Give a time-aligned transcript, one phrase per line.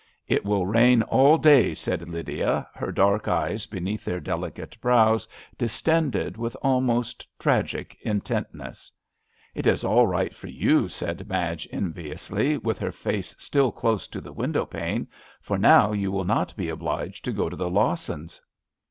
[0.27, 5.27] "It will rain all day," said Lydia^ her dark eyes, beneath their delicate brows,
[5.59, 8.91] distended with almost tragic intentness."
[9.53, 14.19] It is all right for you," said Madge, enviously^ with her face still close to
[14.19, 15.05] the window pane^
[15.39, 18.41] for now you will not be obliged to go to the Lawsons."